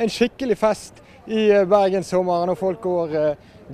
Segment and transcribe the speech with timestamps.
[0.00, 1.00] en skikkelig fest
[1.30, 3.12] i bergenssommeren, og folk går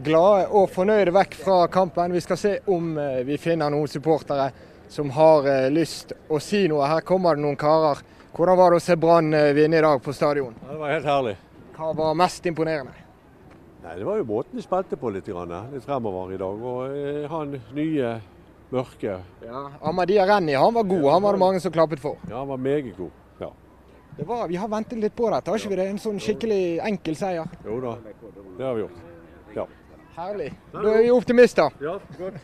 [0.05, 2.13] glade og fornøyde vekk fra kampen.
[2.13, 2.91] Vi skal se om
[3.25, 4.51] vi finner noen supportere
[4.93, 6.87] som har lyst å si noe.
[6.91, 8.03] Her kommer det noen karer.
[8.37, 10.55] Hvordan var det å se Brann vinne i dag på stadion?
[10.67, 11.37] Ja, det var helt herlig.
[11.77, 12.93] Hva var mest imponerende?
[13.87, 16.65] Nei, Det var jo måten de spilte på litt, litt fremover i dag.
[16.73, 18.17] Og han nye,
[18.73, 22.17] mørke Ja, Ahmadiyya Renni han var god, han var det mange som klappet for.
[22.29, 23.15] Ja, han var meget god.
[24.17, 25.89] Det var, vi har ventet litt på dette, har ikke vi det?
[25.93, 27.51] En sånn skikkelig enkel seier.
[27.67, 27.91] Jo da,
[28.57, 29.03] det har vi gjort.
[29.57, 29.67] Ja.
[30.17, 30.47] Herlig.
[30.73, 31.75] Da er vi optimister.
[31.85, 32.39] Ja, godt.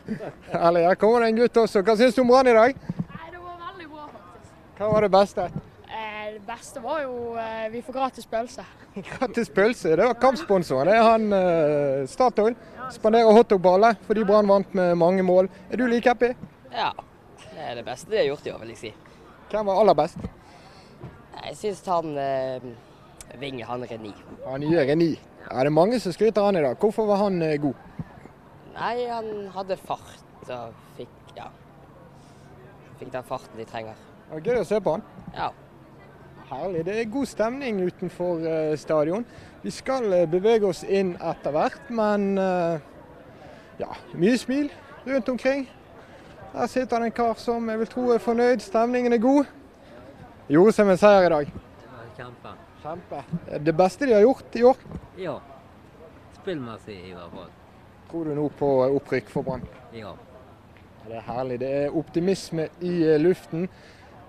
[0.51, 0.83] Herlig.
[0.85, 1.81] Her kommer det en gutt også.
[1.81, 2.75] Hva syns du om Brann i dag?
[2.77, 4.51] Nei, Det var veldig bra, faktisk.
[4.77, 5.47] Hva var det beste?
[5.87, 8.67] Eh, det beste var jo eh, vi får gratis pølse.
[9.09, 9.95] Gratis pølse.
[9.97, 10.91] Det var kampsponsoren.
[10.91, 12.53] Det er han eh, Statoil.
[12.93, 15.49] Spanderer hotdogballer fordi Brann vant med mange mål.
[15.71, 16.35] Er du like happy?
[16.69, 16.91] Ja.
[17.49, 18.93] Det er det beste de har gjort i år, vil jeg si.
[19.49, 20.21] Hvem var aller best?
[21.53, 22.63] Jeg syns han eh,
[23.37, 24.09] Vinge, han Reni.
[24.47, 25.11] Han nye Reni.
[25.43, 26.79] Ja, det er mange som skryter av han i dag.
[26.81, 27.77] Hvorfor var han eh, god?
[28.73, 31.51] Nei, han hadde fart og fikk ja.
[32.97, 34.01] Fikk den farten de trenger.
[34.25, 35.05] Det var gøy å se på han.
[35.37, 35.53] Ja.
[36.49, 36.83] Herlig.
[36.89, 39.29] Det er god stemning utenfor eh, stadion.
[39.61, 42.79] Vi skal eh, bevege oss inn etter hvert, men eh,
[43.85, 44.73] ja, mye smil
[45.05, 45.67] rundt omkring.
[46.55, 48.71] Der sitter det en kar som jeg vil tro er fornøyd.
[48.73, 49.59] Stemningen er god.
[50.53, 51.53] Gjorde seg med seier i dag.
[52.13, 52.49] Kjempe.
[52.83, 53.21] Kjempe.
[53.65, 54.81] Det beste de har gjort i år.
[55.17, 55.39] Ja.
[56.35, 57.47] Spillmessig i hvert fall.
[58.11, 59.63] Tror du nå på opprykk for Brann?
[59.97, 60.11] Ja.
[61.07, 61.57] Det er herlig.
[61.63, 63.65] Det er optimisme i eh, luften.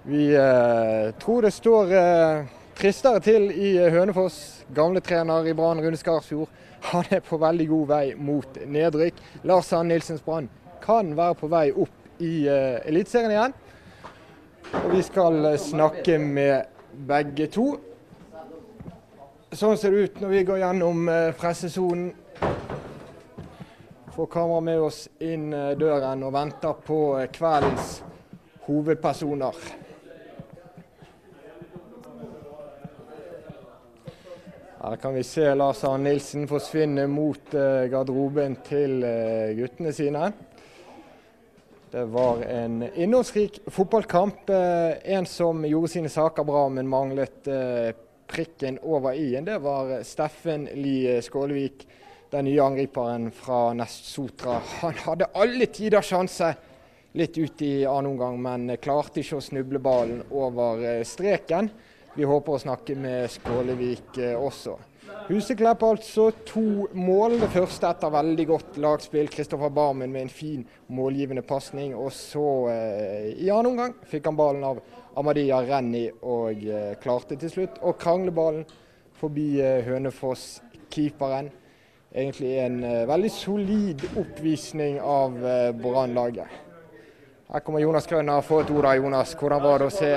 [0.09, 4.39] Vi eh, tror det står eh, tristere til i eh, Hønefoss.
[4.73, 6.49] Gamle trener i Brann, Rune Skarsfjord,
[6.89, 9.21] han er på veldig god vei mot nedrykk.
[9.45, 10.49] Lars Sand Nilsens Brann
[10.85, 13.59] kan være på vei opp i eh, Eliteserien igjen.
[14.75, 16.65] Og vi skal eh, snakke med
[17.07, 17.67] begge to.
[19.55, 22.09] Sånn ser det ut når vi går gjennom eh, pressesonen.
[24.15, 26.99] Får kamera med oss inn eh, døren og venter på
[27.35, 28.01] kveldens
[28.67, 29.61] hovedpersoner.
[34.85, 38.99] Her kan vi se Lars Arne Nilsen forsvinne mot garderoben til
[39.57, 40.27] guttene sine.
[41.95, 44.51] Det var en innholdsrik fotballkamp.
[44.51, 47.95] Eh, En som gjorde sine saker bra, men manglet eh,
[48.27, 49.45] prikken over i-en.
[49.47, 51.87] Det var Steffen Lie Skålevik,
[52.31, 54.57] den nye angriperen fra Nest Sotra.
[54.81, 56.51] Han hadde alle tider sjanse
[57.15, 61.71] litt ut i annen omgang, men klarte ikke å snuble ballen over eh, streken.
[62.19, 64.81] Vi håper å snakke med Skålevik også.
[65.29, 67.39] Huseklepp altså to mål.
[67.41, 69.31] Det første etter veldig godt lagspill.
[69.33, 71.95] Kristoffer Barmen med en fin målgivende pasning.
[71.97, 74.83] Og så, eh, i annen omgang, fikk han ballen av
[75.17, 78.65] Amadia Renni og eh, klarte til slutt å krangle ballen
[79.21, 81.51] forbi eh, Hønefoss-keeperen.
[82.15, 86.61] Egentlig en eh, veldig solid oppvisning av eh, Brann-laget.
[87.49, 88.45] Her kommer Jonas Grønner.
[88.45, 89.35] Få et ord av Jonas.
[89.39, 90.13] Hvordan var det å se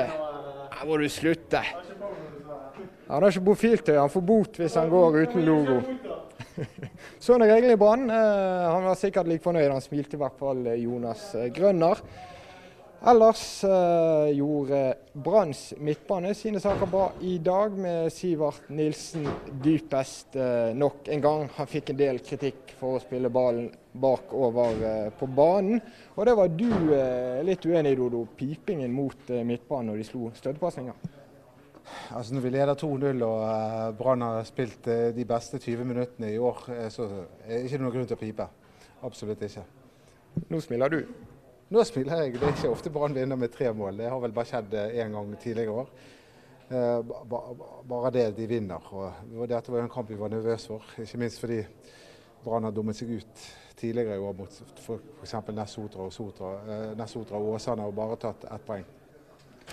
[0.77, 1.63] Her må du slutte.
[3.07, 5.77] Han har ikke bofiltøy, han får bot hvis han går uten logo.
[7.23, 8.09] Sånn er reglene i Brann.
[8.11, 12.01] Eh, Han var sikkert like fornøyd, han smilte i hvert fall eh, Jonas eh, Grønner.
[13.07, 13.41] Ellers
[14.33, 14.77] gjorde
[15.21, 19.27] Branns midtbane sine saker bra i dag, med Sivert Nilsen
[19.61, 20.33] dypest
[20.73, 21.45] nok en gang.
[21.59, 25.77] Han fikk en del kritikk for å spille ballen bakover på banen.
[26.17, 26.73] Og det var du
[27.45, 28.23] litt uenig i, Dodo.
[28.33, 31.16] Pipingen mot midtbanen når de slo støttepasninger.
[32.15, 36.31] Altså Når vi leder 2-0 og eh, Brann har spilt eh, de beste 20 minuttene
[36.33, 37.07] i år, eh, så
[37.43, 38.47] er det ikke noen grunn til å pipe.
[39.07, 39.63] Absolutt ikke.
[40.47, 41.01] Nå smiler du.
[41.73, 42.37] Nå smiler jeg.
[42.37, 43.99] Det er ikke ofte Brann vinner med tre mål.
[43.99, 45.91] Det har vel bare skjedd én gang tidligere år.
[46.69, 47.41] Ba, ba,
[47.87, 48.87] bare det de vinner.
[48.91, 50.93] Og dette var jo en kamp vi var nervøse for.
[51.03, 51.59] Ikke minst fordi
[52.43, 53.47] Brann har dummet seg ut
[53.77, 55.35] tidligere i år mot f.eks.
[55.51, 56.53] Nessotra og Sotra.
[56.99, 58.87] Nessotra og Åsane har bare tatt ett poeng.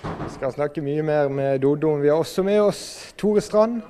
[0.02, 1.94] Vi skal snakke mye mer med Doddo.
[2.02, 2.80] Vi har også med oss
[3.20, 3.82] Tore Strand.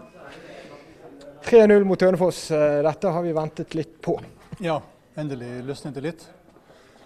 [1.45, 2.51] 3-0 mot Hønefoss.
[2.55, 4.19] Eh, Dette har vi ventet litt på.
[4.65, 4.79] Ja,
[5.19, 6.27] endelig løsnet det litt.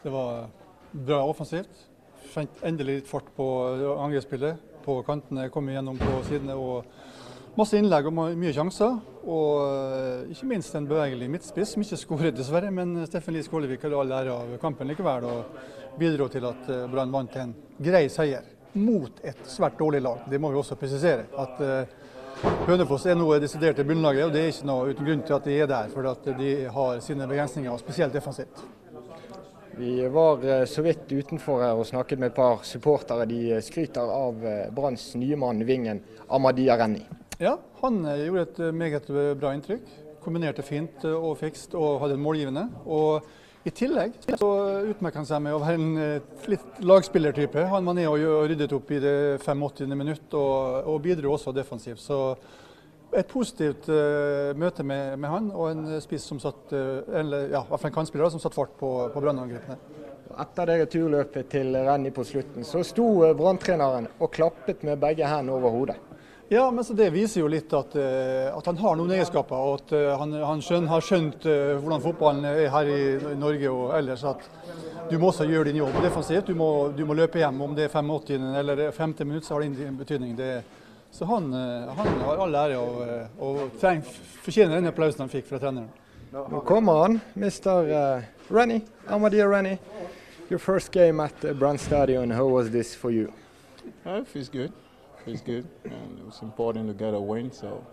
[0.02, 0.49] Det var
[0.93, 1.87] bra offensivt.
[2.32, 3.46] Fant endelig litt fart på
[3.99, 4.67] angrepsspillet.
[4.84, 6.56] På kantene kom igjennom på sidene.
[6.58, 6.84] og
[7.58, 8.99] Masse innlegg og mye sjanser.
[9.25, 12.70] Og eh, ikke minst en bevegelig midtspiss, som ikke skåret dessverre.
[12.75, 16.87] Men Steffen Lie Skålevik hadde all ære av kampen likevel, og bidro til at eh,
[16.90, 18.46] Brann vant en grei seier.
[18.78, 20.22] Mot et svært dårlig lag.
[20.30, 21.26] Det må vi også presisere.
[21.38, 21.94] at eh,
[22.69, 25.46] Hønefoss er noe desidert i bunnlaget, og det er ikke noe uten grunn til at
[25.48, 25.88] de er der.
[25.90, 28.62] For de har sine begrensninger, spesielt defensivt.
[29.78, 33.26] Vi var eh, så vidt utenfor her og snakket med et par supportere.
[33.30, 37.02] De eh, skryter av Branns nye mann, vingen Ahmadiyya Renni.
[37.38, 39.90] Ja, han gjorde et meget bra inntrykk.
[40.22, 42.69] Kombinerte fint og fikst og hadde en målgivende.
[42.86, 43.26] Og
[43.69, 44.49] i tillegg så
[44.88, 47.67] utmerker han seg med å være en eh, litt lagspillertype.
[47.73, 49.93] Han var nede og ryddet opp i det 85.
[49.93, 52.00] minutt og, og bidro også defensivt.
[52.03, 52.19] Så
[53.17, 57.62] et positivt uh, møte med, med han og en spiss som satt, uh, eller ja,
[57.65, 59.79] en kantspiller som satt fart på, på Brann-angrepene.
[60.38, 63.06] Etter det returløpet til Renny på slutten, så sto
[63.38, 65.97] Brann-treneren og klappet med begge hendene over hodet.
[66.50, 69.82] Ja, men så Det viser jo litt at, eh, at han har noen egenskaper, og
[69.82, 73.02] at eh, han, han skjøn, har skjønt eh, hvordan fotballen er her i,
[73.36, 74.24] Norge og ellers.
[74.24, 74.46] At
[75.10, 76.48] du må også gjøre din jobb defensivt.
[76.48, 77.60] Du må, du må løpe hjem.
[77.66, 80.32] Om det er 85 eller 50 minutter, så har det ingen betydning.
[80.40, 80.50] Det,
[81.12, 83.04] så han, han har all ære og,
[83.44, 84.00] og treng,
[84.40, 85.92] fortjener den applausen han fikk fra treneren.
[86.32, 87.88] Nå kommer han, Mr.
[87.88, 89.78] Uh, Renny, Amadia Renny.
[90.48, 93.32] Your first game at Brann Stadion, how was this for you?
[94.04, 94.72] It feels good.
[95.28, 95.69] Feels good.
[95.84, 97.84] And it was important to get a win, so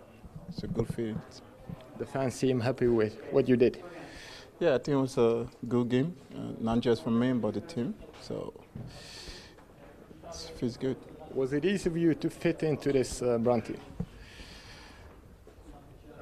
[0.48, 1.22] it's a good feeling.
[1.98, 3.84] The fans seem happy with what you did.
[4.58, 7.60] Yeah, I think it was a good game, uh, not just for me, but the
[7.60, 7.94] team.
[8.22, 8.54] So
[10.24, 10.96] it feels good.
[11.34, 13.82] Was it easy for you to fit into this uh, Brann team?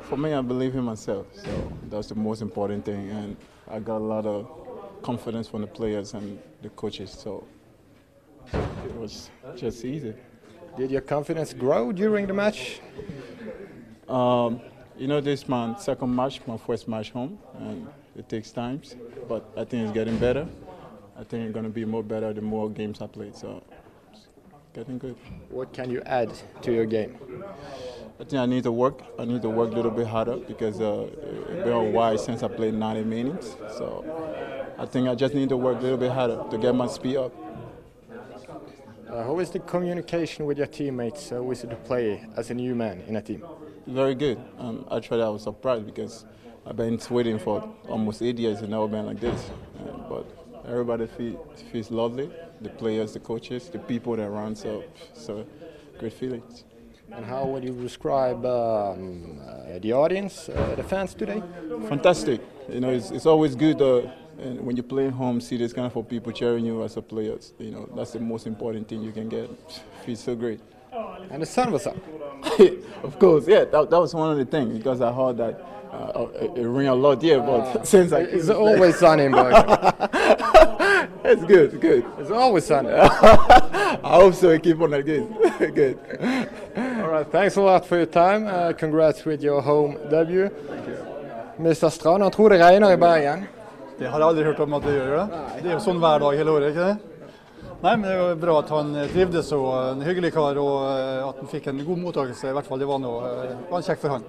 [0.02, 3.12] For me, I believe in myself, so that's the most important thing.
[3.12, 3.38] And
[3.70, 4.50] I got a lot of
[5.04, 7.46] confidence from the players and the coaches, so
[8.52, 10.16] it was just easy.
[10.76, 12.80] Did your confidence grow during the match?
[14.10, 14.60] Um,
[14.98, 18.82] you know, this is my second match, my first match home, and it takes time,
[19.28, 20.48] but I think it's getting better.
[21.16, 23.64] I think it's going to be more better the more games I play, so
[24.12, 24.28] it's
[24.74, 25.16] getting good.
[25.50, 26.34] What can you add
[26.64, 27.18] to your game?
[28.20, 29.02] I think I need to work.
[29.20, 31.08] I need to work a little bit harder because uh,
[31.50, 33.56] it's been a while since I played 90 minutes.
[33.78, 34.04] So
[34.80, 37.18] I think I just need to work a little bit harder to get my speed
[37.18, 37.43] up.
[39.14, 42.74] Uh, how is the communication with your teammates uh, with the play as a new
[42.74, 43.46] man in a team?
[43.86, 44.40] Very good.
[44.58, 46.26] Um, actually, I was surprised because
[46.66, 49.52] I've been waiting for almost eight years and never been like this.
[49.78, 50.26] Uh, but
[50.68, 52.32] everybody feel, feels lovely.
[52.62, 54.56] The players, the coaches, the people that run.
[54.56, 54.84] So,
[55.14, 55.46] so
[56.00, 56.64] great feelings.
[57.12, 61.44] And how would you describe um, uh, the audience, uh, the fans today?
[61.88, 62.42] Fantastic.
[62.68, 64.10] You know, it's, it's always good uh,
[64.40, 67.38] and when you play home, see this kind of people cheering you as a player.
[67.60, 69.50] You know, that's the most important thing you can get.
[70.06, 70.60] Feels so great.
[71.32, 71.96] And the sun was up.
[73.04, 75.60] of course, yeah, that, that was one of the things because I heard that
[75.92, 79.64] uh, it, it rained a lot, yeah, but since I It's always sunny in Bergen.
[81.24, 82.06] it's good, good.
[82.20, 82.90] It's always sunny.
[82.92, 84.58] I hope so.
[84.60, 85.26] Keep on like this.
[85.74, 85.98] good.
[86.76, 88.48] All right, thanks a lot for your time.
[88.48, 90.50] Uh, congrats with your home debut.
[91.58, 91.90] Mr.
[91.90, 93.46] Strand, han tror det regner i Bergen.
[94.00, 95.12] Det har jeg aldri hørt om at det gjør.
[95.16, 95.42] det.
[95.62, 96.96] Det er jo sånn hver dag hele året, ikke det?
[97.84, 101.42] Nei, men det jo bra at han trivdes og en hyggelig kar, og eh, at
[101.42, 102.48] han fikk en god mottakelse.
[102.50, 104.26] I hvert fall det var noe det var kjekt for han.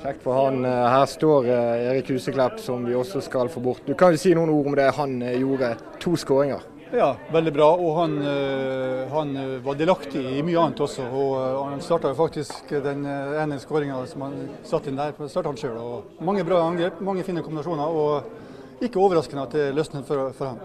[0.00, 0.64] Kjekt for han.
[0.64, 3.86] Her står Erik Huseklepp, som vi også skal få bort.
[3.86, 4.90] Du kan jo si noen ord om det.
[4.96, 6.66] Han gjorde to skåringer.
[6.92, 7.68] Ja, veldig bra.
[7.78, 11.04] Og han, eh, han eh, var delaktig i mye annet også.
[11.06, 15.52] Og eh, han starta faktisk den eh, ene skåringa som han satte inn der, starta
[15.52, 15.78] han sjøl.
[16.26, 17.94] Mange bra angrep, mange fine kombinasjoner.
[17.94, 18.49] Og
[18.86, 20.60] ikke overraskende at det løsnet for, for ham.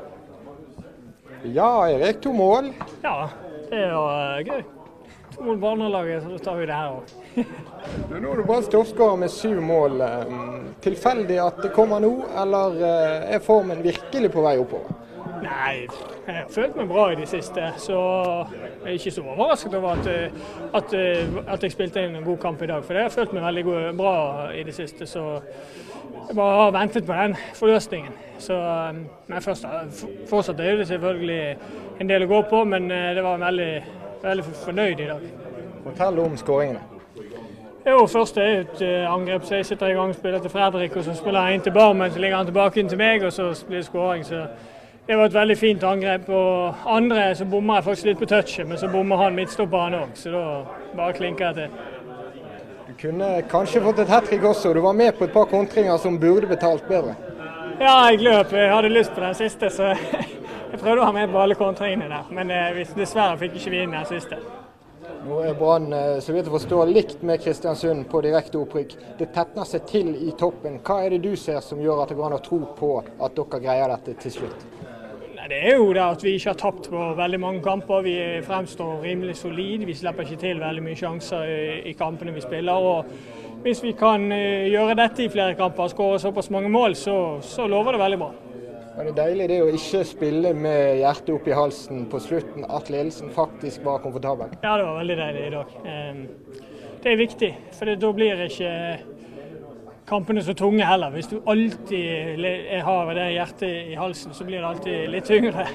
[1.54, 2.22] Ja, Erik.
[2.24, 2.72] To mål.
[3.04, 3.28] Ja,
[3.70, 4.64] det er jo eh, gøy.
[5.36, 7.14] To mål barnelaget, så da tar vi det her òg.
[8.22, 10.00] Nå er du bare toppskårer med syv mål.
[10.02, 14.96] Um, Tilfeldig at det kommer nå, eller uh, er formen virkelig på vei oppover?
[15.42, 15.88] Nei,
[16.28, 17.98] jeg har følt meg bra i det siste, så
[18.86, 20.32] jeg er ikke så overrasket over at, eh,
[20.74, 22.84] at, eh, at jeg spilte inn en god kamp i dag.
[22.84, 24.16] For jeg har følt meg veldig god, bra
[24.56, 25.26] i det siste, så
[26.28, 28.14] jeg bare har ventet på den forløsningen.
[28.38, 28.94] Så, eh,
[29.28, 29.66] men først,
[30.30, 31.58] fortsatt er det selvfølgelig
[32.00, 33.84] en del å gå på, men det var veldig,
[34.24, 35.32] veldig fornøyd i dag.
[35.84, 36.82] Fortell om skåringene.
[37.86, 41.04] Jo, først er et angrep, så jeg sitter i gang og spiller til Fredrik, og
[41.04, 43.66] så spiller jeg inn til Barmen, så ligger han tilbake inn til meg, og så
[43.68, 44.26] blir det skåring.
[44.26, 44.48] Så
[45.08, 46.30] det var et veldig fint angrep.
[46.30, 50.16] Og andre så bommer jeg faktisk litt på touchet, men så bommer han midtstopperen òg,
[50.18, 50.46] så da
[50.98, 51.94] bare klinker jeg til.
[52.86, 54.74] Du kunne kanskje fått et hat trick også.
[54.74, 57.16] Du var med på et par kontringer som burde betalt bedre.
[57.80, 58.54] Ja, jeg løp.
[58.56, 59.92] Jeg hadde lyst på den siste, så
[60.72, 62.30] jeg prøvde å ha med på alle kontringene der.
[62.32, 64.40] Men eh, dessverre fikk ikke vi inn den siste.
[65.26, 68.96] Nå er Brann eh, så vidt jeg forstår, likt med Kristiansund på direkte opprykk.
[69.20, 70.80] Det tetner seg til i toppen.
[70.86, 73.36] Hva er det du ser som gjør at det går an å tro på at
[73.36, 74.68] dere greier dette til slutt?
[75.46, 78.02] Det er jo det at vi ikke har tapt på veldig mange kamper.
[78.02, 79.86] Vi fremstår rimelig solide.
[79.86, 81.46] Vi slipper ikke til veldig mye sjanser
[81.86, 82.74] i, kampene vi spiller.
[82.74, 86.96] og Hvis vi kan eh, gjøre dette i flere kamper og skåre såpass mange mål,
[86.98, 88.32] så, så lover det veldig bra.
[88.96, 92.66] Men det er deilig det å ikke spille med hjertet opp i halsen på slutten,
[92.66, 94.56] at ledelsen faktisk var komfortabel.
[94.64, 95.76] Ja, det var veldig deilig i dag.
[95.86, 96.64] Eh,
[97.04, 97.52] det er viktig.
[97.78, 98.72] For da blir ikke
[100.06, 101.12] kampene så tunge heller.
[101.12, 102.46] Hvis du alltid
[102.86, 105.68] har det hjertet i halsen, så blir det alltid litt tyngre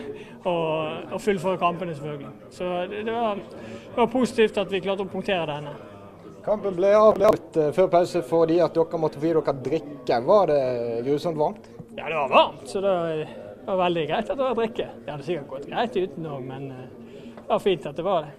[0.47, 2.33] å, fullføre kampene, selvfølgelig.
[2.55, 5.75] Så det, var, det, var, positivt at vi klarte å punktere denne.
[6.45, 10.21] Kampen ble avgjort eh, før pause fordi at dere måtte få dere drikke.
[10.25, 10.63] Var det
[11.05, 11.69] grusomt varmt?
[11.99, 12.95] Ja, det var varmt, så det
[13.67, 14.89] var veldig greit at det var drikke.
[15.05, 18.29] Det hadde sikkert gått greit uten òg, men eh, det var fint at det var
[18.29, 18.37] det.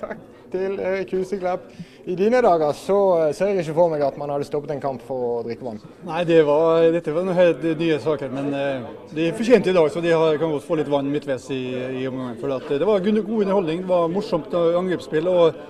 [0.00, 1.66] Takk til Erik Huseklepp.
[2.06, 2.98] I dine dager så
[3.34, 5.82] ser jeg ikke for meg at man hadde stoppet en kamp for å drikke vann.
[6.06, 9.90] Nei, det var, dette var noen helt nye saker, men eh, de fortjente i dag,
[9.90, 11.62] så de kan godt få litt vann midtveis i,
[12.02, 12.40] i omgangen.
[12.42, 15.30] For det var god underholdning, det var morsomt angrepsspill.
[15.30, 15.62] og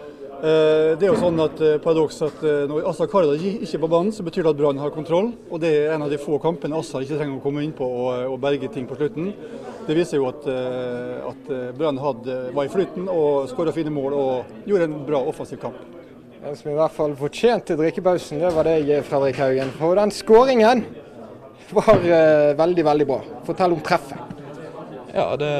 [0.42, 3.82] Eh, det er jo sånn at eh, paradoks at eh, Når Assa Karada ikke er
[3.84, 5.28] på banen, så betyr det at Brann har kontroll.
[5.46, 7.86] og Det er en av de få kampene Assa ikke trenger å komme inn på
[7.86, 9.30] og berge ting på slutten.
[9.86, 10.46] Det viser jo at,
[11.26, 11.48] at
[11.78, 15.80] Brann var i flyten og skåra fine mål og gjorde en bra offensiv kamp.
[16.42, 19.68] Den som i hvert fall fortjente drikkepausen, det var deg, Fredrik Haugen.
[19.78, 20.80] For den skåringen
[21.70, 23.18] var uh, veldig, veldig bra.
[23.46, 24.18] Fortell om treffet.
[25.14, 25.52] Ja, det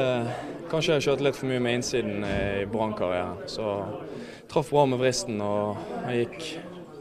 [0.73, 3.43] Kanskje jeg har kjørt litt for mye med innsiden i Brann-karrieren.
[3.45, 3.75] Så
[4.49, 5.77] traff bra med vristen og
[6.07, 6.47] jeg gikk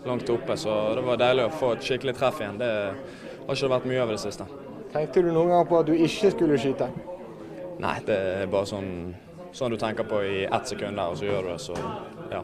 [0.05, 0.59] langt oppe.
[0.61, 2.59] Så det var deilig å få et skikkelig treff igjen.
[2.61, 4.45] Det har ikke vært mye av i det siste.
[4.93, 6.91] Tenkte du noen gang på at du ikke skulle skyte?
[7.81, 8.91] Nei, det er bare sånn,
[9.57, 11.61] sånn du tenker på i ett sekund der, og så gjør du det.
[11.63, 11.77] Så
[12.33, 12.43] ja.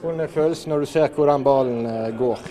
[0.00, 2.48] Hvordan er følelsen når du ser hvor den ballen eh, går?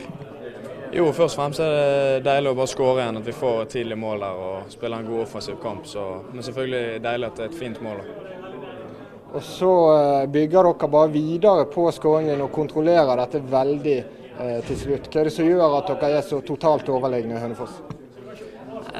[0.93, 3.17] Jo, først og fremst er det deilig å bare skåre igjen.
[3.17, 5.87] At vi får et tidlig mål der og spiller en god offensiv kamp.
[5.89, 8.03] Så, men selvfølgelig deilig at det er et fint mål.
[9.33, 14.79] Og så eh, bygger dere bare videre på skåringen og kontrollerer dette veldig eh, til
[14.83, 15.09] slutt.
[15.09, 17.81] Hva er det som gjør at dere er så totalt overlegne Hønefoss?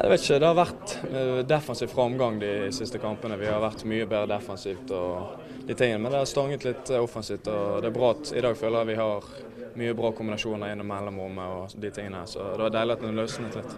[0.04, 3.38] Jeg vet ikke, Det har vært eh, defensiv framgang de siste kampene.
[3.40, 4.92] Vi har vært mye bedre defensivt.
[4.92, 7.48] og de tingene, Men det har stanget litt eh, offensivt.
[7.48, 9.24] og Det er bra at i dag føler jeg vi har
[9.80, 12.26] mye bra kombinasjoner gjennom mellomrommet og de tingene.
[12.28, 13.78] Så det var deilig at det løsnet litt.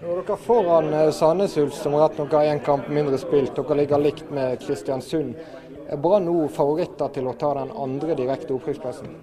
[0.00, 3.56] Nå er dere foran Sandnes Ulf, som rett nok har én kamp mindre spilt.
[3.58, 5.34] Dere ligger likt med Kristiansund.
[5.90, 9.18] Er Brann nå favoritter til å ta den andre direkte opprykksplassen?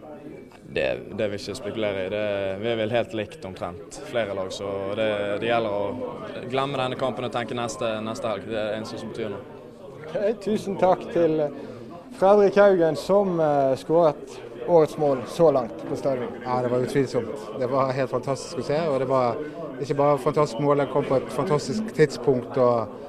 [0.77, 2.10] Det, det, vil jeg ikke spekulere i.
[2.13, 2.25] Det,
[2.62, 4.51] vi er vel helt likt omtrent, flere lag.
[4.53, 4.67] Så
[5.00, 5.07] det,
[5.41, 8.46] det, gjelder å glemme denne kampen og tenke neste, neste helg.
[8.46, 9.55] Det er det eneste som betyr noe.
[10.03, 11.41] Okay, tusen takk til
[12.19, 16.38] Fredrik Haugen, som uh, skåret årets mål så langt på stadion.
[16.46, 17.50] Ja, Det var utvilsomt.
[17.57, 18.79] Det var helt fantastisk å se.
[18.91, 19.41] og Det var
[19.81, 22.57] ikke bare fantastisk mål, det kom på et fantastisk tidspunkt.
[22.57, 23.03] og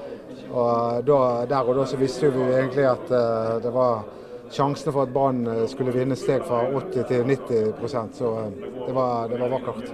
[0.49, 4.07] og da, Der og da så visste vi egentlig at uh, det var
[4.51, 8.47] sjansene for at Brann eh, skulle vinne steg fra 80 til 90% så uh,
[8.87, 9.93] det, var, det, var, vakkert.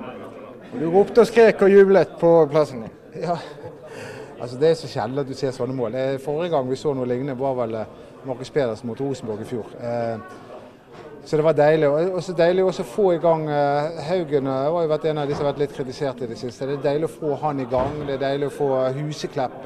[0.75, 2.95] Du ropte og skrek og jublet på plassen din?
[3.25, 3.37] Ja,
[4.41, 5.93] altså det er så sjelden at du ser sånne mål.
[6.19, 7.77] Forrige gang vi så noe lignende var vel
[8.27, 9.69] Markus Pedersen mot Rosenborg i fjor.
[11.25, 11.87] Så det var deilig.
[11.87, 13.47] Og så deilig også å få i gang
[14.09, 16.41] Haugen jeg har jo vært en av de som har vært litt kritisert i det
[16.41, 16.67] siste.
[16.67, 17.95] Det er deilig å få han i gang.
[18.03, 18.69] Det er deilig å få
[18.99, 19.63] Huseklepp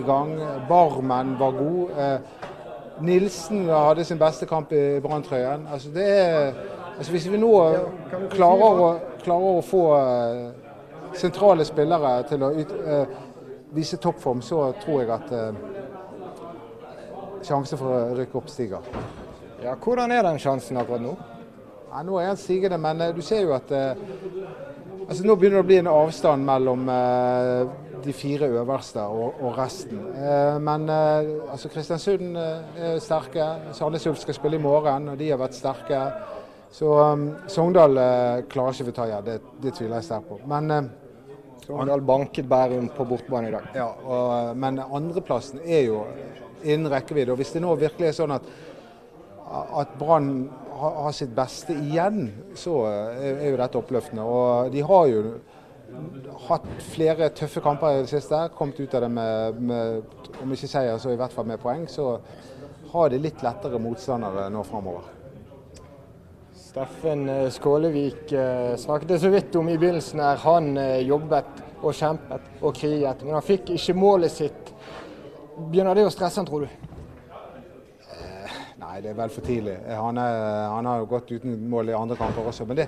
[0.00, 0.32] i gang.
[0.72, 2.00] Barmen var god.
[3.00, 5.66] Nilsen hadde sin beste kamp i Branntrøyen.
[5.72, 5.90] Altså
[6.96, 7.52] altså Hvis vi nå
[8.32, 8.90] klarer å,
[9.24, 9.82] klarer å få
[11.16, 12.72] sentrale spillere til å ut,
[13.76, 15.32] vise toppform, så tror jeg at
[17.46, 18.84] sjansen for å rykke opp stiger.
[19.62, 21.14] Ja, Hvordan er den sjansen akkurat nå?
[21.90, 23.96] Ja, nå er den stigende, men uh, du ser jo at uh,
[25.06, 27.70] altså Nå begynner det å bli en avstand mellom uh,
[28.06, 30.00] de fire øverste og, og resten.
[30.62, 33.46] men altså Kristiansund er sterke.
[33.76, 36.00] Sandnes Ulf skal spille i morgen, og de har vært sterke.
[36.72, 37.98] Så um, Sogndal
[38.50, 40.40] klarer ikke vi ta igjen, det, det, tviler jeg sterkt på.
[40.50, 40.90] Men
[41.66, 43.68] Sogndal banket Bærum på bortebane i dag.
[43.74, 46.04] Ja, og, men andreplassen er jo
[46.62, 47.34] innen rekkevidde.
[47.34, 48.50] og Hvis det nå virkelig er sånn at
[49.46, 54.24] at Brann har sitt beste igjen, så er jo dette oppløftende.
[54.24, 55.22] Og de har jo
[56.46, 58.40] hatt flere tøffe kamper i det siste.
[58.56, 61.86] Kommet ut av det med, med om ikke seier, så i hvert fall med poeng.
[61.90, 62.16] Så
[62.92, 65.12] har de litt lettere motstandere nå framover.
[66.76, 70.42] Steffen eh, Skålevik eh, snakket så vidt om i begynnelsen her.
[70.44, 74.72] Han eh, jobbet og kjempet og kriget, men han fikk ikke målet sitt.
[75.56, 76.85] Begynner det å stresse han, tror du?
[78.96, 79.74] Nei, det er vel for tidlig.
[79.92, 80.38] Han, er,
[80.72, 82.64] han har jo gått uten mål i andre kamper også.
[82.64, 82.86] Men det,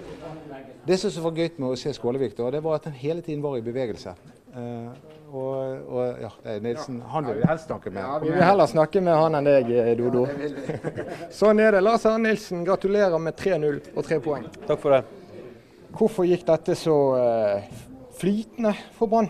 [0.87, 3.43] det som var gøy med å se Skålevik, da, det var at han hele tiden
[3.45, 4.15] var i bevegelse.
[4.55, 4.89] Uh,
[5.29, 5.51] og,
[5.85, 6.31] og, ja,
[6.65, 8.01] Nilsen han vil vi helst snakke med.
[8.01, 10.25] Ja, vi vil heller snakke med han enn deg, eh, Dodo.
[11.43, 11.85] sånn er det.
[11.85, 14.49] Lars Arne Nilsen, gratulerer med 3-0 og tre poeng.
[14.65, 15.03] Takk for det.
[15.93, 17.85] Hvorfor gikk dette så uh,
[18.17, 19.29] flytende for Brann?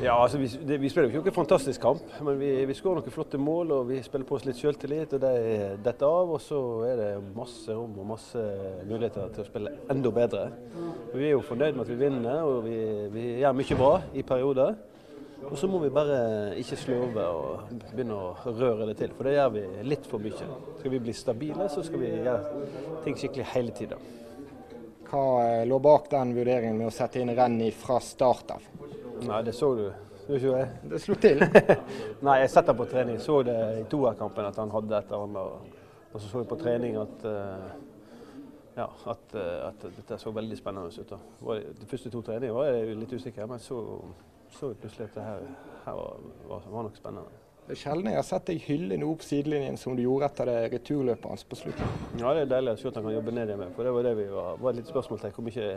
[0.00, 3.00] Ja, altså vi, det, vi spiller jo ikke noen fantastisk kamp, men vi, vi skårer
[3.00, 5.12] noen flotte mål og vi spiller på oss litt selvtillit.
[5.16, 8.44] og Det detter av, og så er det masse rom og masse
[8.88, 10.46] muligheter til å spille enda bedre.
[11.12, 12.78] Vi er jo fornøyd med at vi vinner og vi,
[13.12, 14.78] vi gjør mye bra i perioder.
[15.48, 16.20] Og så må vi bare
[16.60, 20.48] ikke slurve og begynne å røre det til, for det gjør vi litt for mye.
[20.80, 22.64] Skal vi bli stabile, så skal vi gjøre
[23.06, 24.00] ting skikkelig hele tida.
[25.10, 28.68] Hva eh, lå bak den vurderingen med å sette inn Renny fra start av?
[29.28, 29.84] Nei, det så du.
[30.24, 30.64] Så ikke.
[30.90, 31.44] Det slo til?
[32.26, 33.20] Nei, jeg setter på trening.
[33.20, 35.76] Så det i toerkampen at han hadde et eller annet.
[36.10, 37.68] Og så så jeg på trening at, uh,
[38.76, 41.14] ja, at, uh, at, dette så veldig spennende ut.
[41.80, 43.78] De første to treningene var jeg litt usikker, men så
[44.58, 45.46] så plutselig at det her,
[45.84, 46.16] her var,
[46.48, 47.38] var, var nok spennende.
[47.66, 50.48] Det er sjelden jeg har sett deg hylle noe opp sidelinjen som du gjorde etter
[50.50, 51.92] det returløpet hans på slutten.
[52.18, 54.08] Ja, det er deilig å se at han kan jobbe ned med, for det var
[54.08, 55.34] det vi var, var et litt spørsmål til.
[55.36, 55.68] Hvor mye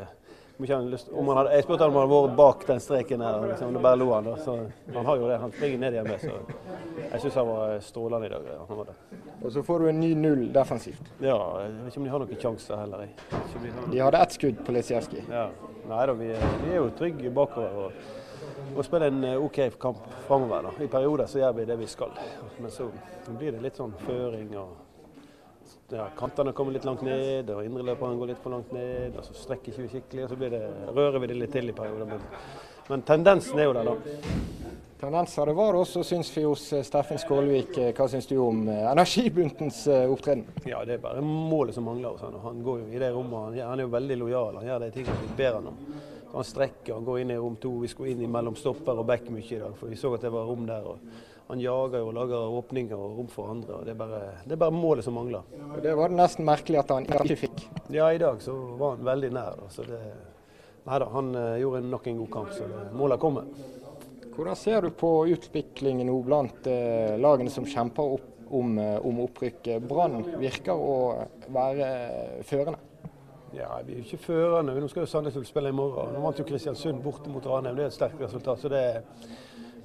[0.57, 3.81] om han hadde, jeg spurte om han hadde vært bak den streken her, liksom, det
[3.81, 4.27] bare lo han.
[4.27, 4.35] Da.
[4.37, 4.57] Så
[4.93, 5.37] han har jo det.
[5.41, 8.49] Han springer ned igjen med, så jeg syns han var strålende i dag.
[8.69, 9.21] Han var det.
[9.41, 11.09] Og så får du en ny null defensivt.
[11.19, 13.07] Ja, jeg vet ikke om de har noen sjanser heller.
[13.07, 15.25] De, de hadde ett skudd på Lisierski.
[15.31, 15.47] Ja.
[15.89, 17.89] Nei da, vi, vi, er jo trygge bakover.
[17.89, 18.21] og,
[18.77, 20.69] og spiller en eh, OK kamp framover.
[20.85, 22.13] I perioder så gjør vi det vi skal.
[22.61, 22.87] Men så
[23.27, 24.77] blir det litt sånn føring og
[25.91, 29.17] ja, kantene kommer litt langt ned, og indreløperen går litt for langt ned.
[29.17, 30.61] og Så strekker ikke vi skikkelig, og så det,
[30.95, 32.07] rører vi det litt til i perioder.
[32.09, 32.23] Men,
[32.89, 34.21] men, tendensen er jo der, da.
[35.03, 37.75] Tendenser det var også, syns vi hos eh, Steffen Skålvik.
[37.75, 40.45] Eh, hva syns du om eh, energibuntens opptreden?
[40.63, 42.15] Ja, Det er bare målet som mangler.
[42.15, 42.31] Også.
[42.45, 44.61] Han går jo i det rommet, han, han er jo veldig lojal.
[44.61, 45.83] Han gjør de tingene ber han om.
[46.33, 47.75] Han strekker, han går inn i rom to.
[47.83, 50.31] Vi skulle inn mellom stopper og back mye i dag, for vi så at det
[50.33, 50.87] var rom der.
[50.95, 50.97] og
[51.47, 53.79] han jager og lager åpninger og rom for andre.
[53.79, 55.43] og Det er bare, det er bare målet som mangler.
[55.83, 57.65] Det var det nesten merkelig at han ikke fikk.
[57.93, 59.59] Ja, i dag så var han veldig nær.
[59.73, 59.99] Så det,
[60.87, 63.49] nei da, han uh, gjorde nok en god kamp, så målet kommer.
[64.33, 69.21] Hvordan ser du på utviklingen nå blant uh, lagene som kjemper opp om, uh, om
[69.27, 69.83] opprykket?
[69.89, 70.97] Brann virker å
[71.53, 71.91] være
[72.47, 72.79] førende.
[73.53, 74.73] Ja, Vi er jo ikke førende.
[74.81, 76.15] Nå skal jo Sandnes spille i morgen.
[76.15, 77.75] Nå vant jo Kristiansund borte mot Ranheim.
[77.77, 78.59] Det er et sterkt resultat.
[78.59, 79.03] så det er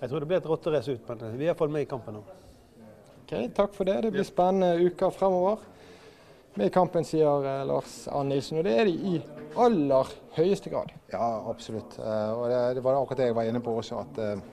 [0.00, 2.22] jeg tror det blir et rotterace ut, men vi er iallfall med i kampen nå.
[3.22, 3.98] Ok, Takk for det.
[4.06, 5.64] Det blir spennende uker fremover.
[6.54, 8.60] Med i kampen, sier eh, Lars Nilsen.
[8.60, 9.18] Og det er de i
[9.60, 10.94] aller høyeste grad.
[11.12, 11.98] Ja, absolutt.
[12.00, 14.04] Eh, og det, var akkurat det jeg var inne på også.
[14.06, 14.46] at eh,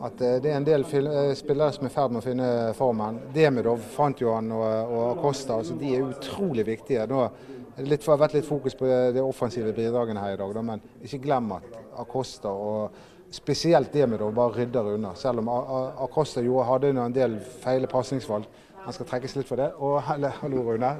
[0.00, 0.84] at det er en del
[1.36, 2.46] spillere som er i ferd med å finne
[2.78, 3.18] formen.
[3.34, 4.62] Demidov fant jo han og,
[4.94, 5.58] og Acosta.
[5.60, 7.04] Altså de er utrolig viktige.
[7.10, 11.20] Nå har det vært litt fokus på de offensive bidragene her i dag, men ikke
[11.26, 12.96] glem at Acosta og
[13.30, 15.14] spesielt det med å bare rydde unna.
[15.18, 15.50] Selv om
[16.04, 18.48] Acosta jo hadde en del feile pasningsvalg.
[18.80, 19.68] Han skal trekkes litt for det.
[19.78, 20.94] Og hallo, Rune.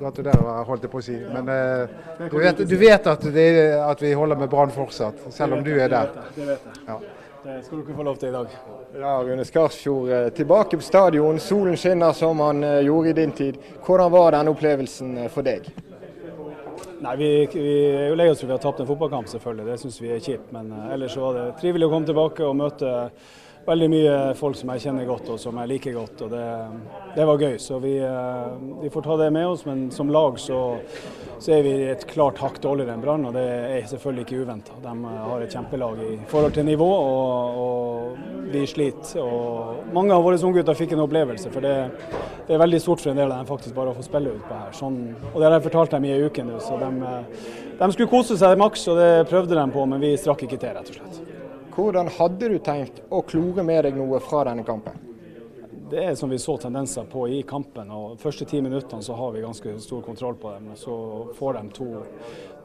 [0.00, 1.18] Gratulerer, holdt jeg på å si.
[1.20, 1.98] Men eh,
[2.30, 3.46] du, vet, du, vet, at, det,
[3.82, 6.14] at vi holder med Brann fortsatt, selv om du er der.
[6.36, 6.82] Det vet jeg.
[6.88, 6.98] Ja.
[7.46, 8.54] Det skal du ikke få lov til i dag.
[8.96, 11.38] Ja, Rune Skarsfjord, eh, tilbake på stadion.
[11.38, 13.60] Solen skinner som han eh, gjorde i din tid.
[13.84, 15.68] Hvordan var den opplevelsen for deg?
[17.04, 19.66] Nei, vi, vi, er jo lei oss for vi har tapt en fotballkamp, selvfølgelig.
[19.68, 20.52] Det syns vi er kjipt.
[20.54, 22.92] Men uh, ellers var det trivelig å komme tilbake og møte
[23.66, 26.22] veldig mye folk som jeg kjenner godt og som jeg liker godt.
[26.26, 26.46] og Det,
[27.16, 27.56] det var gøy.
[27.62, 29.66] Så vi, uh, vi, får ta det med oss.
[29.68, 30.60] Men som lag så,
[31.38, 34.78] så er vi et klart hakk dårligere enn Brann, og det er selvfølgelig ikke uventa.
[34.84, 39.20] De uh, har et kjempelag i forhold til nivå, og, og vi sliter.
[39.24, 41.52] Og mange av våre unggutter fikk en opplevelse.
[41.52, 41.76] for det
[42.46, 44.42] det er veldig stort for en del av dem faktisk bare å få spille ut
[44.46, 44.74] på her.
[44.76, 45.00] Sånn,
[45.32, 46.60] og Det har jeg fortalt dem i ei uke nå.
[46.62, 47.46] så de, eh,
[47.80, 50.76] de, skulle kose seg maks, og det prøvde de på, men vi strakk ikke til,
[50.78, 51.25] rett og slett.
[51.76, 54.96] Hvordan hadde du tenkt å klore med deg noe fra denne kampen?
[55.90, 57.90] Det er som vi så tendenser på i kampen.
[57.92, 60.70] og Første ti minuttene så har vi ganske stor kontroll på dem.
[60.72, 60.94] og Så
[61.36, 61.88] får de to,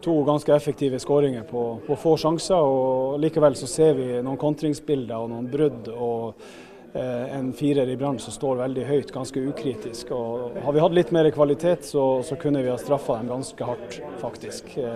[0.01, 2.55] to ganske effektive skåringer på, på få sjanser.
[2.55, 5.91] og Likevel så ser vi noen kontringsbilder og noen brudd.
[5.91, 10.11] og en firer i Brann som står veldig høyt, ganske ukritisk.
[10.11, 13.67] Og har vi hatt litt mer kvalitet, så, så kunne vi ha straffa dem ganske
[13.67, 14.73] hardt, faktisk.
[14.75, 14.89] Men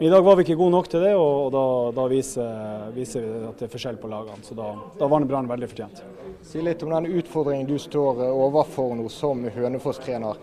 [0.00, 1.64] eh, I dag var vi ikke gode nok til det, og, da,
[1.98, 4.40] da viser, viser, vi at det er forskjell på lagene.
[4.46, 6.02] Så da, da var Brann veldig fortjent.
[6.48, 10.40] Si litt om den utfordringen du står overfor nå som Hønefoss-trener.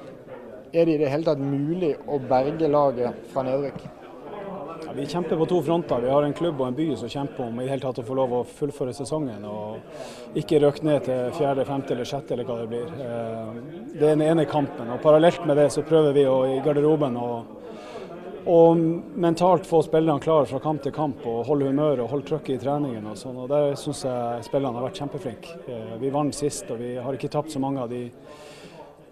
[0.75, 4.04] Er det i det hele tatt mulig å berge laget fra nedrykk?
[4.83, 6.01] Ja, vi kjemper på to fronter.
[6.01, 8.15] Vi har en klubb og en by som kjemper om i hele tatt å få
[8.17, 9.45] lov å fullføre sesongen.
[9.47, 12.89] Og ikke røkke ned til fjerde, femte eller sjette eller hva det blir.
[13.05, 13.53] Eh,
[13.93, 14.89] det er den ene kampen.
[14.91, 17.29] og Parallelt med det så prøver vi å, i garderoben å
[18.45, 18.77] og
[19.17, 22.61] mentalt få spillerne klare fra kamp til kamp og holde humøret og holde trøkket i
[22.61, 23.07] treningen.
[23.09, 25.55] og sånn, og Der syns jeg spillerne har vært kjempeflinke.
[25.67, 28.11] Eh, vi vant sist og vi har ikke tapt så mange av de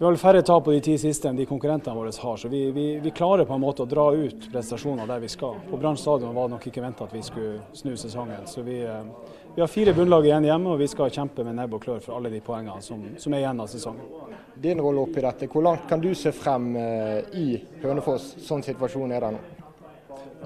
[0.03, 2.49] vi har vel færre tap på de ti siste enn de konkurrentene våre har, så
[2.51, 5.61] vi, vi, vi, klarer på en måte å dra ut prestasjoner der vi skal.
[5.69, 8.43] På Brann stadion var det nok ikke venta at vi skulle snu sesongen.
[8.51, 11.77] Så vi, eh, vi har fire bunnlag igjen hjemme, og vi skal kjempe med nebb
[11.77, 14.35] og klør for alle de poengene som, som er igjen av sesongen.
[14.67, 17.47] Din rolle oppi dette, hvor langt kan du se frem eh, i
[17.85, 19.45] Hønefoss, sånn situasjonen er der nå?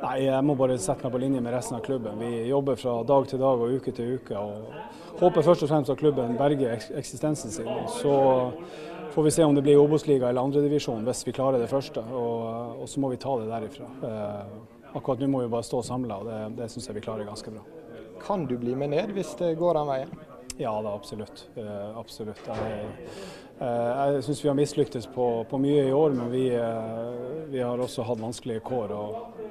[0.03, 2.21] Nei, Jeg må bare sette meg på linje med resten av klubben.
[2.21, 4.37] Vi jobber fra dag til dag og uke til uke.
[4.37, 7.69] og Håper først og fremst at klubben berger eksistensen sin.
[7.89, 8.13] Så
[9.17, 12.03] får vi se om det blir Obos-liga eller andredivisjon hvis vi klarer det første.
[12.13, 13.87] Og, og, så må vi ta det derifra.
[14.05, 17.25] Eh, akkurat nå må vi bare stå samla, og det, det syns jeg vi klarer
[17.25, 17.63] ganske bra.
[18.21, 20.13] Kan du bli med ned hvis det går den veien?
[20.61, 21.47] Ja da, absolutt.
[21.57, 22.45] Eh, absolutt.
[22.45, 22.85] Jeg,
[23.57, 27.65] eh, jeg syns vi har mislyktes på, på, mye i år, men vi, eh, vi
[27.65, 28.93] har også hatt vanskelige kår.
[29.01, 29.41] og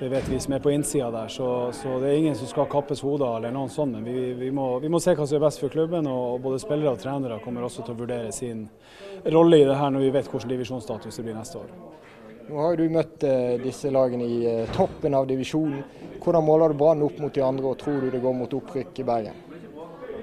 [0.00, 2.68] det vet vi som er på innsida der, så, så, det er ingen som skal
[2.72, 3.92] kappes hoder eller noen sånn.
[3.98, 6.60] Men vi, vi, må, vi, må, se hva som er best for klubben, og både
[6.62, 8.62] spillere og trenere kommer også til å vurdere sin
[9.28, 11.68] rolle i det her når vi vet hvilken divisjonsstatus det blir neste år.
[12.48, 15.84] Nå har du møtt eh, disse lagene i eh, toppen av divisjonen.
[16.24, 19.04] Hvordan måler du Brann opp mot de andre, og tror du det går mot opprykk
[19.04, 19.46] i Bergen?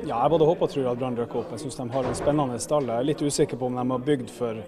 [0.07, 1.53] Ja, jeg både håper og tror at Brann rykker opp.
[1.53, 2.89] Jeg syns de har en spennende stall.
[2.89, 4.59] Jeg er litt usikker på om de har bygd for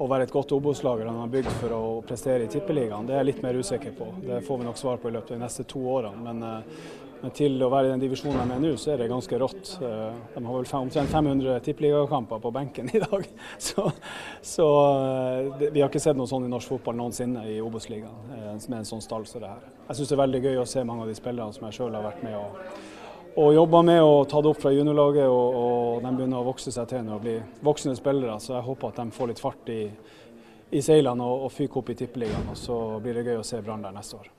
[0.00, 3.20] å være et godt Obos-lag han har bygd for å prestere i Tippeligaen, det er
[3.20, 4.08] jeg litt mer usikker på.
[4.24, 6.22] Det får vi nok svar på i løpet av de neste to årene.
[6.24, 9.10] Men, eh, men til å være i den divisjonen de er nå, så er det
[9.12, 9.74] ganske rått.
[9.84, 13.26] Eh, de har vel omtrent 500 tippeligakamper på benken i dag.
[13.58, 13.92] Så,
[14.40, 18.78] så eh, vi har ikke sett noe sånn i norsk fotball noensinne i Obos-ligaen med
[18.78, 19.68] en sånn stall som det her.
[19.90, 21.98] Jeg syns det er veldig gøy å se mange av de spillerne som jeg sjøl
[21.98, 22.56] har vært med og
[23.36, 26.72] og jobber med å ta det opp fra juniorlaget, og, og, de begynner å vokse
[26.74, 28.40] seg til og bli voksne spillere.
[28.42, 29.84] Så jeg håper at de får litt fart i,
[30.74, 32.50] i seilene og, og fyker opp i Tippeligaen.
[32.50, 34.30] Og så blir det gøy å se Brann der neste år.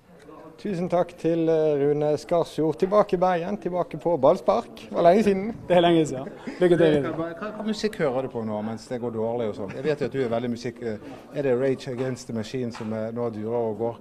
[0.62, 2.76] Tusen takk til eh, Rune Skarsfjord.
[2.84, 4.84] Tilbake i Bergen, tilbake på ballspark.
[4.84, 5.48] Det var lenge siden.
[5.66, 6.28] Det er lenge siden.
[6.60, 7.08] Lykke til.
[7.08, 9.74] Hva, hva, musikk hører du på nå mens det går dårlig og sånn?
[9.80, 10.84] Jeg vet jo at du er veldig musikk...
[10.86, 14.00] Eh, er det Rage Against the Machine som nå durer og går?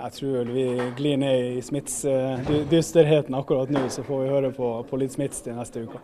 [0.00, 4.72] Jeg tror vi glir ned i Smiths uh, akkurat nå, så får vi høre på,
[4.90, 6.00] på litt Smiths de neste uka.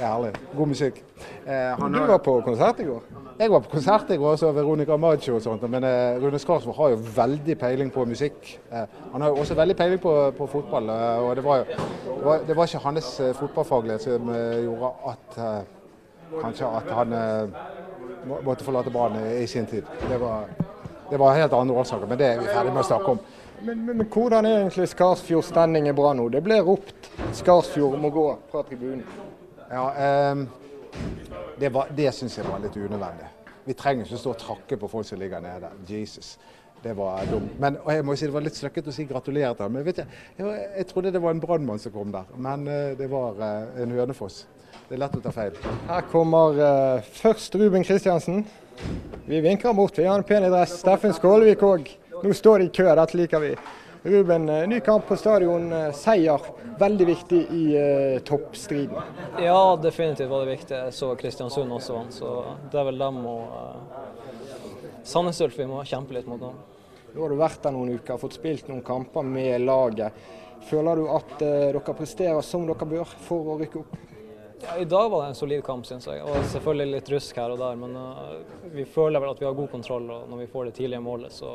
[0.00, 0.32] Er herlig.
[0.56, 1.04] God musikk.
[1.46, 3.00] Eh, du var på konsert i går?
[3.38, 5.66] Jeg var på konsert i går, også Veronica Maggio og sånt.
[5.70, 8.60] Men eh, Rune Skarsvåg har jo veldig peiling på musikk.
[8.72, 10.88] Eh, han har jo også veldig peiling på, på fotball.
[10.88, 11.64] Eh, og det var, jo,
[12.06, 14.32] det, var, det var ikke hans eh, fotballfaglighet som
[14.64, 15.38] gjorde at
[16.40, 17.14] kanskje at han
[18.46, 19.82] måtte forlate banen i, i sin tid.
[20.08, 20.48] Det var
[21.10, 23.20] det var helt andre årsaker, men det er vi ferdig med å snakke om.
[23.60, 26.28] Men, men, men hvordan er egentlig Skarsfjords standing bra nå?
[26.32, 29.02] Det ble ropt Skarsfjord må gå fra tribunen.
[29.70, 30.46] Ja, um,
[31.60, 33.28] det, var, det syns jeg var litt unødvendig.
[33.66, 35.68] Vi trenger ikke stå og trakke på folk som ligger nede.
[35.86, 36.38] Jesus.
[36.82, 37.52] Det var dumt.
[37.60, 39.76] Men jeg må si Det var litt sløkket å si gratulerer til ham.
[39.76, 42.94] Men vet jeg, jeg, jeg trodde det var en brannmann som kom der, men uh,
[42.98, 44.46] det var uh, en Hønefoss.
[44.88, 45.58] Det er lett å ta feil.
[45.86, 48.46] Her kommer uh, først Ruben Kristiansen.
[49.26, 49.98] Vi vinker bort.
[49.98, 50.78] Vi har en pen dress.
[50.80, 51.90] Steffen Skålevik òg.
[52.22, 53.54] Nå står de i kø, dette liker vi.
[54.02, 55.72] Ruben, eh, ny kamp på stadion.
[55.72, 56.40] Eh, seier.
[56.80, 58.96] Veldig viktig i eh, toppstriden.
[59.40, 60.76] Ja, definitivt var det viktig.
[60.76, 62.34] Jeg så Kristiansund også vant, så
[62.72, 66.52] det er vel dem og eh, Sandnes Ulf vi må kjempe litt mot nå.
[67.14, 70.16] Nå har du vært der noen uker, fått spilt noen kamper med laget.
[70.68, 73.96] Føler du at eh, dere presterer som dere bør for å rykke opp?
[74.62, 76.20] Ja, I dag var det en solid kamp, syns jeg.
[76.22, 77.78] Og selvfølgelig litt rusk her og der.
[77.80, 80.74] Men uh, vi føler vel at vi har god kontroll, og når vi får det
[80.76, 81.54] tidlige målet, så,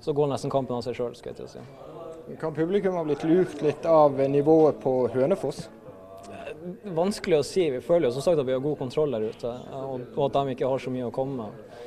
[0.00, 2.36] så går nesten kampen av seg sjøl, skal jeg til å si.
[2.38, 5.64] Kan publikum ha blitt lurt litt av nivået på Hønefoss?
[6.94, 7.66] Vanskelig å si.
[7.74, 10.54] Vi føler jo som sagt at vi har god kontroll der ute, og at de
[10.54, 11.78] ikke har så mye å komme med.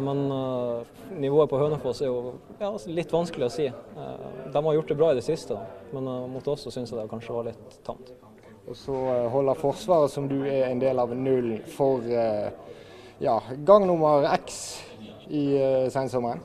[0.00, 3.68] Men uh, nivået på Hønefoss er jo ja, litt vanskelig å si.
[3.68, 5.60] De har gjort det bra i det siste,
[5.92, 8.14] men uh, mot oss så syns jeg det kanskje var litt tamt.
[8.64, 12.48] Og så eh, holder Forsvaret, som du er en del av, null for eh,
[13.20, 14.56] ja, gang nummer X
[15.28, 16.40] i uh, sensommeren?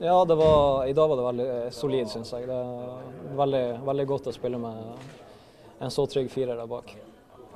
[0.00, 2.48] Ja, var, i dag var det veldig solid, syns jeg.
[2.48, 6.90] Det er veldig, veldig godt å spille med en så trygg firer der bak.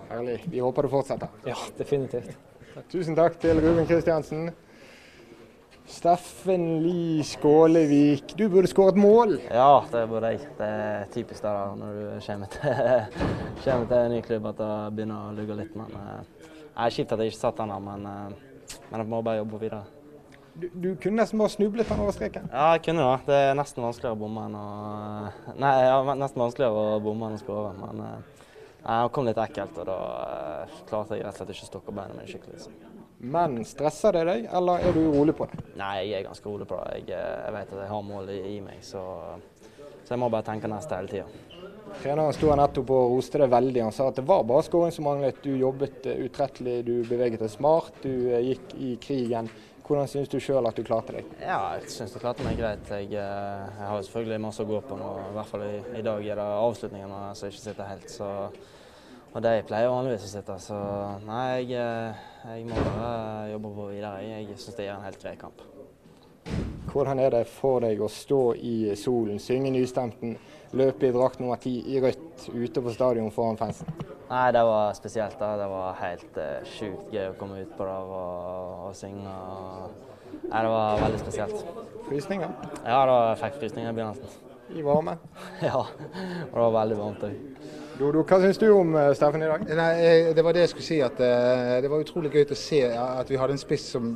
[0.09, 0.39] Herlig.
[0.53, 1.33] Vi håper du fortsetter.
[1.49, 2.37] Ja, definitivt.
[2.93, 4.53] Tusen takk til Ruben Kristiansen.
[5.89, 9.39] Steffen Lie Skålevik, du burde skåret mål.
[9.49, 10.43] Ja, det burde jeg.
[10.59, 13.23] Det er typisk det da, når du kommer til,
[13.65, 15.79] kommer til en ny klubb at det begynner å lugge litt.
[15.81, 16.11] Men det
[16.85, 19.87] er kjipt at jeg ikke satt den, men, uh, men jeg må bare jobbe videre.
[20.59, 22.51] Du, du, kunne nesten bare snublet den over streken?
[22.53, 23.19] Ja, jeg kunne det.
[23.31, 24.69] Det er nesten vanskeligere å bomme enn å
[25.55, 27.73] Nei, ja, nesten vanskeligere å bomme enn å skåre.
[27.81, 28.05] Men
[28.85, 29.99] det kom litt ekkelt, og da
[30.91, 32.67] klarte jeg rett og slett ikke å stokke beina mine skikkelig.
[32.67, 32.98] Så.
[33.19, 35.59] Men stresser det deg, eller er du rolig på det?
[35.79, 37.01] Nei, jeg er ganske rolig på det.
[37.01, 39.03] Jeg, eh, jeg vet at jeg har mål i, meg, så,
[40.05, 41.65] så, jeg må bare tenke neste hele tida.
[41.99, 43.83] Treneren sto her nettopp og roste deg veldig.
[43.89, 45.41] Han sa at det var bare skåring som manglet.
[45.43, 49.51] Du jobbet eh, utrettelig, du beveget deg smart, du eh, gikk i krigen.
[49.89, 51.29] Hvordan syns du sjøl at du klarte deg?
[51.41, 52.87] Ja, jeg syns jeg klarte meg greit.
[52.93, 55.13] Jeg, jeg har selvfølgelig masse å gå på nå.
[55.31, 58.13] I hvert fall i, i dag er det avslutningen, så jeg ikke sitter helt.
[58.13, 58.29] Så,
[59.39, 60.55] og de pleier vanligvis å sitte.
[60.59, 60.77] Så
[61.29, 64.25] nei, jeg, jeg må bare jobbe på videre.
[64.27, 65.63] Jeg syns det er en helt grei kamp.
[66.89, 70.35] Hvordan er det for deg å stå i solen, synge nystemten,
[70.75, 73.93] løpe i drakt nummer ti i rødt ute på stadion foran fansen?
[74.29, 75.39] Nei, det var spesielt.
[75.39, 75.55] da.
[75.61, 79.39] Det var helt uh, sjukt gøy å komme ut på der og, og synge.
[80.49, 81.63] Nei, det var veldig spesielt.
[82.09, 82.59] Frysninger?
[82.83, 84.47] Ja, da fikk frysninger i begynnelsen.
[84.75, 85.15] I varme?
[85.69, 87.39] ja, og det var veldig varmt òg.
[87.99, 89.63] Dodo, hva syns du om uh, Steffen i dag?
[89.75, 89.93] Nei,
[90.35, 90.99] Det var det jeg skulle si.
[91.03, 94.13] at uh, Det var utrolig gøy å se at vi hadde en spiss som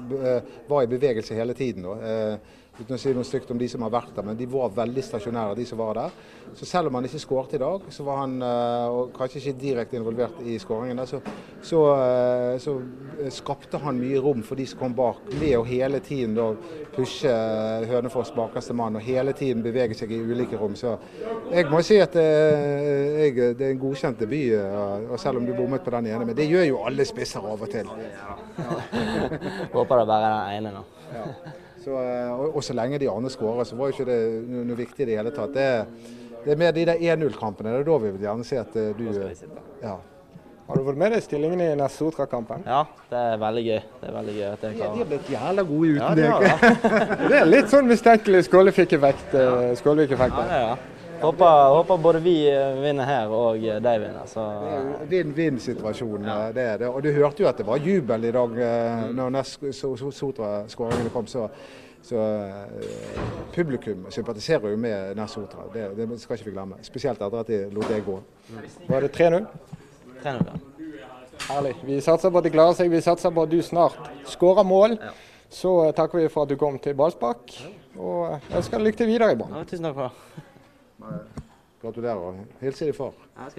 [0.69, 1.89] var i bevegelse hele tiden.
[1.91, 4.73] Uh, uten å si noe stygt om de som har vært der, men de var
[4.75, 6.17] veldig stasjonære, de som var der.
[6.59, 9.61] Så selv om han ikke skåret i dag, så var han eh, og kanskje ikke
[9.61, 11.23] direkte involvert i skåringene, så,
[11.65, 12.77] så, eh, så,
[13.33, 16.51] skapte han mye rom for de som kom bak, med å hele tiden da
[16.93, 17.31] pushe
[17.89, 20.77] Hønefoss bakerste mann, og hele tiden bevege seg i ulike rom.
[20.77, 20.97] Så
[21.53, 24.59] jeg må si at eh, jeg, det er en godkjent debut,
[25.09, 26.27] og selv om du bommet på den ene.
[26.29, 27.89] Men det gjør jo alle spisser av og til.
[28.13, 28.39] Ja.
[29.77, 30.87] Håper det bare er den ene nå.
[31.13, 31.61] Ja.
[31.83, 34.65] Så, eh, og, og, så lenge de andre skårer, så var jo ikke det noe,
[34.69, 35.57] noe viktig i det hele tatt.
[35.57, 36.15] Det,
[36.45, 37.75] det er mer de der 1-0-kampene.
[37.75, 39.07] Det er da vi vil gjerne se at eh, du
[39.83, 39.99] ja.
[40.63, 42.63] Har du fått med deg stillingen i Nessotra-kampen?
[42.65, 43.81] Ja, det er veldig gøy.
[43.99, 44.93] Det er veldig gøy at jeg klarer.
[44.95, 46.87] De har blitt jævla gode uten ja, deg.
[47.33, 49.35] det er litt sånn mistenkelig Skålevik-effekt.
[49.37, 50.92] Eh, Skålevik ja, ja, ja.
[51.23, 52.35] Håper, håper, både vi
[52.83, 54.25] vinner her og de vinner.
[54.27, 54.47] Så.
[55.11, 56.27] Vinn-vinn-situasjon.
[56.27, 56.41] Ja.
[56.55, 56.91] det er det.
[56.91, 58.59] Og du hørte jo at det var jubel i dag
[59.15, 59.41] når
[60.11, 61.31] Sotra-skåringene kom.
[61.31, 61.49] så
[62.03, 62.19] så
[63.55, 65.69] publikum sympatiserer jo med Ness Sotra.
[65.75, 66.79] Det, det, skal ikke vi glemme.
[66.83, 68.17] Spesielt etter at de lot det gå.
[68.89, 69.47] Var det 3-0?
[70.25, 70.57] 3-0, ja.
[71.49, 71.77] Herlig.
[71.87, 72.91] Vi satser på at de klarer seg.
[72.91, 74.97] Vi satser på at du snart skårer mål.
[74.99, 75.13] Ja.
[75.53, 77.53] Så takker vi for at du kom til ballspark,
[78.01, 79.59] og ønsker lykke til videre i banen.
[79.61, 80.47] Ja, tusen takk for det.
[81.83, 82.35] Gratulerer.
[82.61, 83.13] Hils din far.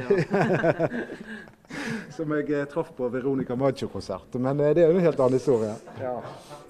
[2.16, 4.38] Som jeg eh, traff på Veronica Maggio-konsert.
[4.40, 5.74] Men eh, det er jo en helt annen historie.
[6.00, 6.14] Ja,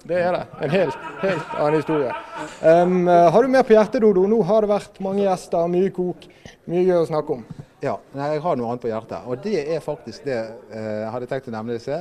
[0.02, 0.40] det er det.
[0.66, 2.10] En helt, helt annen historie.
[2.58, 4.24] Um, har du mer på hjertet, Dodo?
[4.30, 6.26] Nå har det vært mange gjester, mye kok,
[6.70, 7.44] mye gøy å snakke om.
[7.84, 9.28] Ja, nei, jeg har noe annet på hjertet.
[9.28, 12.00] Og det er faktisk det jeg hadde tenkt å nevne disse.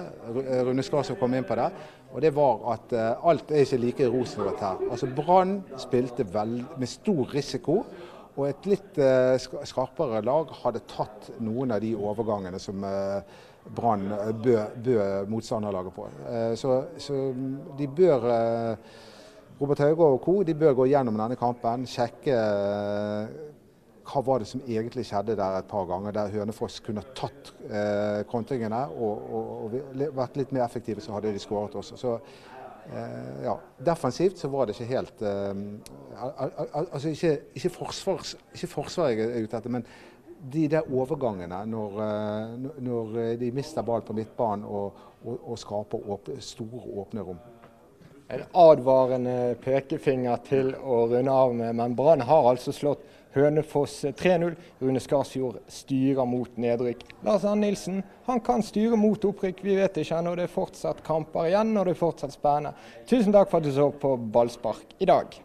[0.66, 1.68] Rune Skarsvåg kom inn på det.
[2.14, 4.82] Og det var at uh, alt er ikke like rosenrødt her.
[4.90, 7.82] Altså Brann spilte vel med stor risiko.
[8.34, 13.42] Og et litt eh, skarpere lag hadde tatt noen av de overgangene som eh,
[13.78, 16.08] Brann eh, bød, bød motstanderlaget på.
[16.60, 17.20] Så, så,
[17.78, 18.26] de bør
[19.60, 20.36] Robert Haugård og co.
[20.44, 22.40] de bør gå gjennom denne kampen, sjekke
[24.04, 28.24] hva var det som egentlig skjedde der et par ganger, der Hønefoss kunne tatt eh,
[28.30, 29.78] kontringene og, og, og,
[30.18, 32.00] vært litt mer effektive, så hadde de skåret også.
[32.00, 32.18] Så
[33.44, 33.54] ja,
[33.86, 35.54] defensivt så var det ikke helt eh,
[36.84, 39.86] Altså ikke, ikke, forsvars, ikke forsvar jeg er ute etter, men
[40.54, 46.10] de der overgangene når, eh, når de mister ball på midtbanen og, og, og skaper
[46.16, 47.40] åp store, åpne rom.
[48.34, 54.56] En advarende pekefinger til å runde av med, men Brann har altså slått Hønefoss 3-0.
[54.82, 57.06] Rune Skarsfjord styrer mot nedrykk.
[57.26, 60.36] Lars Arne Nilsen han kan styre mot opprykk, vi vet ikke ennå.
[60.40, 62.76] Det er fortsatt kamper igjen, og det er fortsatt spennende.
[63.10, 65.36] Tusen takk for at du så på Ballspark i dag.